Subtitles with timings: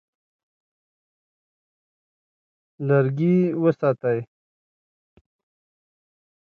[2.87, 4.19] لرګي وساتئ.